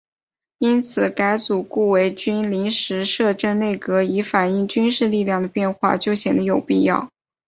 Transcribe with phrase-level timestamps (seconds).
[0.57, 7.11] 因此改组顾维钧临时摄政内阁以反映军事力量的变化就显得有必要。